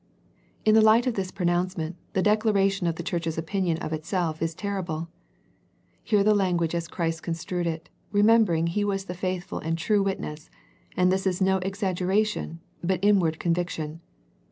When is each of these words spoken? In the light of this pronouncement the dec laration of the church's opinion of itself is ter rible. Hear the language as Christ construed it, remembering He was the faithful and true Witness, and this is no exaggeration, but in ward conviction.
In 0.65 0.73
the 0.73 0.81
light 0.81 1.05
of 1.05 1.13
this 1.13 1.29
pronouncement 1.29 1.95
the 2.13 2.23
dec 2.23 2.39
laration 2.39 2.89
of 2.89 2.95
the 2.95 3.03
church's 3.03 3.37
opinion 3.37 3.77
of 3.77 3.93
itself 3.93 4.41
is 4.41 4.55
ter 4.55 4.81
rible. 4.81 5.09
Hear 6.03 6.23
the 6.23 6.33
language 6.33 6.73
as 6.73 6.87
Christ 6.87 7.21
construed 7.21 7.67
it, 7.67 7.87
remembering 8.11 8.65
He 8.65 8.83
was 8.83 9.05
the 9.05 9.13
faithful 9.13 9.59
and 9.59 9.77
true 9.77 10.01
Witness, 10.01 10.49
and 10.97 11.11
this 11.11 11.27
is 11.27 11.39
no 11.39 11.57
exaggeration, 11.57 12.61
but 12.83 12.99
in 13.03 13.19
ward 13.19 13.39
conviction. 13.39 14.01